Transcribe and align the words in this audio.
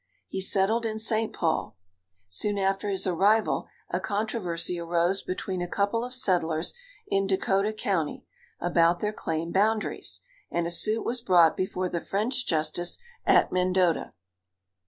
He 0.25 0.41
settled 0.41 0.83
in 0.83 0.97
St. 0.97 1.31
Paul. 1.31 1.77
Soon 2.27 2.57
after 2.57 2.89
his 2.89 3.05
arrival 3.05 3.67
a 3.91 3.99
controversy 3.99 4.79
arose 4.79 5.21
between 5.21 5.61
a 5.61 5.67
couple 5.67 6.03
of 6.03 6.11
settlers 6.11 6.73
in 7.05 7.27
Dakota 7.27 7.71
county 7.71 8.25
about 8.59 8.99
their 8.99 9.13
claim 9.13 9.51
boundaries, 9.51 10.21
and 10.49 10.65
a 10.65 10.71
suit 10.71 11.03
was 11.05 11.21
brought 11.21 11.55
before 11.55 11.87
the 11.87 12.01
French 12.01 12.47
justice 12.47 12.97
at 13.27 13.51
Mendota. 13.51 14.13